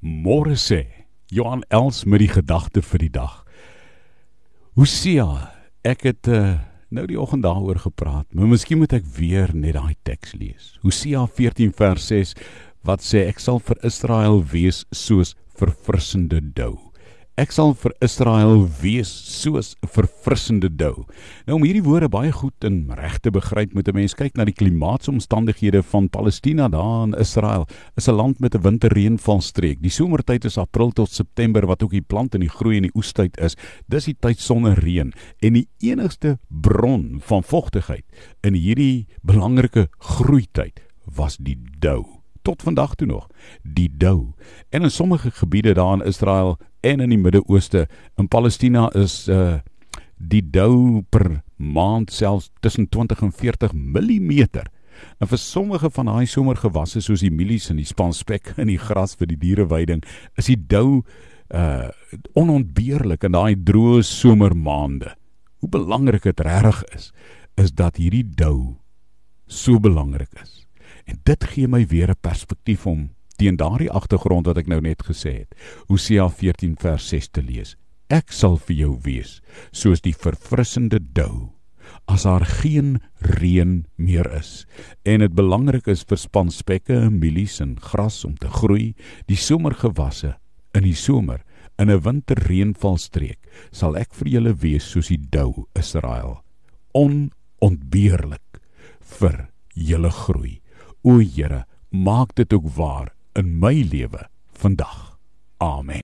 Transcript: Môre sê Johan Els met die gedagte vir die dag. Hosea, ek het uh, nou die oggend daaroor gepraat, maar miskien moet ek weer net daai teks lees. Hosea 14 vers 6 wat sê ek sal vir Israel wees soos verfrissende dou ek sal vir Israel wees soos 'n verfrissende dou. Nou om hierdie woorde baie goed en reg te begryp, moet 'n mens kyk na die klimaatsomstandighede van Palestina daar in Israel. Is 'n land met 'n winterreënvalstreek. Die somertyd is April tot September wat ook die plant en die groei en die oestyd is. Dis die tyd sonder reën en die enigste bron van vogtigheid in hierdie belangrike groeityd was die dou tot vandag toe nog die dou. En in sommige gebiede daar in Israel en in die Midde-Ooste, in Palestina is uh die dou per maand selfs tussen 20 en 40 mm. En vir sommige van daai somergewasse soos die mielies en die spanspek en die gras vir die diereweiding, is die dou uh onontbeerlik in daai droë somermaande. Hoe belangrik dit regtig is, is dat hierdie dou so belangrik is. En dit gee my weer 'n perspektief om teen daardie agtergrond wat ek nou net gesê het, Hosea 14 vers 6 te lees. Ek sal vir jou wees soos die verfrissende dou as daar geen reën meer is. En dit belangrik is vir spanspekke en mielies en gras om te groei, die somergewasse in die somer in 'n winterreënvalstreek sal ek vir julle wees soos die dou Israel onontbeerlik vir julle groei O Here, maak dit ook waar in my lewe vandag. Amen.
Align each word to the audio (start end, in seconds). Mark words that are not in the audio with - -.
Môre 0.00 0.56
sê 0.56 0.86
Johan 1.28 1.60
Els 1.68 2.06
met 2.08 2.22
die 2.22 2.30
gedagte 2.32 2.80
vir 2.80 3.04
die 3.04 3.12
dag. 3.12 3.44
Hosea, 4.80 5.52
ek 5.84 6.06
het 6.08 6.30
uh, 6.32 6.56
nou 6.88 7.04
die 7.06 7.20
oggend 7.20 7.44
daaroor 7.44 7.82
gepraat, 7.84 8.26
maar 8.32 8.48
miskien 8.48 8.80
moet 8.80 8.96
ek 8.96 9.04
weer 9.18 9.52
net 9.52 9.76
daai 9.76 9.94
teks 10.08 10.32
lees. 10.40 10.74
Hosea 10.80 11.26
14 11.28 11.76
vers 11.76 12.08
6 12.08 12.32
wat 12.88 13.04
sê 13.04 13.26
ek 13.28 13.44
sal 13.44 13.60
vir 13.60 13.76
Israel 13.84 14.40
wees 14.40 14.86
soos 14.88 15.36
verfrissende 15.60 16.40
dou 16.40 16.89
ek 17.40 17.54
sal 17.56 17.70
vir 17.72 17.94
Israel 18.04 18.66
wees 18.82 19.08
soos 19.08 19.72
'n 19.80 19.88
verfrissende 19.88 20.68
dou. 20.68 21.06
Nou 21.46 21.56
om 21.56 21.64
hierdie 21.64 21.84
woorde 21.84 22.08
baie 22.12 22.32
goed 22.32 22.64
en 22.64 22.92
reg 22.92 23.18
te 23.20 23.30
begryp, 23.30 23.72
moet 23.72 23.88
'n 23.88 23.94
mens 23.94 24.14
kyk 24.14 24.36
na 24.36 24.44
die 24.44 24.52
klimaatsomstandighede 24.52 25.82
van 25.82 26.10
Palestina 26.10 26.68
daar 26.68 27.06
in 27.06 27.14
Israel. 27.14 27.66
Is 27.96 28.08
'n 28.08 28.14
land 28.14 28.40
met 28.40 28.54
'n 28.54 28.60
winterreënvalstreek. 28.60 29.80
Die 29.80 29.90
somertyd 29.90 30.44
is 30.44 30.58
April 30.58 30.90
tot 30.90 31.08
September 31.08 31.66
wat 31.66 31.82
ook 31.82 31.92
die 31.92 32.06
plant 32.06 32.34
en 32.34 32.40
die 32.40 32.48
groei 32.48 32.76
en 32.76 32.82
die 32.82 32.94
oestyd 32.94 33.38
is. 33.38 33.56
Dis 33.88 34.04
die 34.04 34.16
tyd 34.20 34.38
sonder 34.38 34.74
reën 34.74 35.12
en 35.40 35.52
die 35.52 35.68
enigste 35.80 36.38
bron 36.48 37.20
van 37.20 37.42
vogtigheid 37.42 38.04
in 38.42 38.54
hierdie 38.54 39.06
belangrike 39.22 39.88
groeityd 39.98 40.80
was 41.06 41.36
die 41.36 41.56
dou 41.78 42.19
tot 42.50 42.62
vandag 42.66 42.94
toe 42.98 43.06
nog 43.06 43.28
die 43.62 43.88
dou. 43.88 44.32
En 44.68 44.82
in 44.82 44.90
sommige 44.90 45.30
gebiede 45.30 45.74
daar 45.74 45.94
in 46.00 46.06
Israel 46.06 46.58
en 46.80 47.00
in 47.00 47.08
die 47.08 47.18
Midde-Ooste, 47.18 47.86
in 48.16 48.28
Palestina 48.28 48.90
is 48.92 49.28
uh 49.28 49.60
die 50.20 50.42
dou 50.44 51.00
per 51.08 51.40
maand 51.56 52.10
selfs 52.12 52.50
tussen 52.60 52.88
20 52.88 53.22
en 53.24 53.32
40 53.32 53.72
mm. 53.72 54.42
En 55.18 55.28
vir 55.28 55.38
sommige 55.40 55.88
van 55.90 56.10
daai 56.10 56.26
somergewasse 56.28 57.00
soos 57.00 57.24
die 57.24 57.32
mielies 57.32 57.70
en 57.72 57.80
die 57.80 57.88
spanspek 57.88 58.52
en 58.60 58.68
die 58.68 58.76
gras 58.78 59.16
vir 59.16 59.30
die 59.30 59.38
diereweiding, 59.40 60.04
is 60.36 60.52
die 60.52 60.58
dou 60.60 61.00
uh 61.54 61.88
onontbeerlik 62.36 63.24
in 63.24 63.32
daai 63.32 63.56
droë 63.56 64.04
somermaande. 64.04 65.14
Hoe 65.64 65.72
belangrik 65.72 66.28
dit 66.28 66.40
regtig 66.40 66.84
is, 66.94 67.12
is 67.56 67.72
dat 67.72 67.96
hierdie 67.96 68.26
dou 68.36 68.76
so 69.48 69.80
belangrik 69.80 70.36
is. 70.42 70.69
En 71.10 71.18
dit 71.26 71.44
gee 71.52 71.68
my 71.68 71.86
weer 71.86 72.10
'n 72.10 72.20
perspektief 72.20 72.86
om 72.86 73.10
teen 73.36 73.56
daardie 73.56 73.90
agtergrond 73.90 74.46
wat 74.46 74.58
ek 74.58 74.66
nou 74.66 74.80
net 74.80 75.02
gesê 75.02 75.32
het, 75.42 75.54
Hosea 75.88 76.28
14 76.28 76.76
vers 76.78 77.08
6 77.08 77.28
te 77.28 77.42
lees. 77.42 77.76
Ek 78.08 78.32
sal 78.32 78.56
vir 78.56 78.76
jou 78.76 78.98
wees 79.02 79.40
soos 79.72 80.00
die 80.00 80.14
verfrissende 80.14 81.00
dou 81.12 81.52
as 82.06 82.22
daar 82.22 82.44
geen 82.46 83.00
reën 83.18 83.86
meer 83.96 84.30
is. 84.38 84.66
En 85.02 85.20
dit 85.20 85.34
belangrik 85.34 85.86
is 85.86 86.04
vir 86.04 86.18
spanspekke 86.18 86.94
en 86.94 87.18
mielies 87.18 87.60
en 87.60 87.76
gras 87.80 88.24
om 88.24 88.36
te 88.36 88.48
groei, 88.48 88.94
die 89.26 89.36
somergewasse 89.36 90.36
in 90.74 90.82
die 90.82 90.94
somer 90.94 91.42
in 91.78 91.90
'n 91.90 92.00
winterreënvalstreek 92.00 93.38
sal 93.72 93.96
ek 93.96 94.14
vir 94.14 94.28
julle 94.28 94.54
wees 94.54 94.84
soos 94.84 95.08
die 95.08 95.22
dou 95.30 95.66
Israel 95.74 96.42
onontbeerlik 96.92 98.60
vir 99.00 99.48
julle 99.74 100.10
groei 100.10 100.60
O 101.02 101.18
Here, 101.18 101.66
maak 101.88 102.34
dit 102.34 102.52
ook 102.52 102.68
waar 102.68 103.14
in 103.32 103.58
my 103.58 103.82
lewe 103.90 104.28
vandag. 104.52 105.18
Amen. 105.56 105.98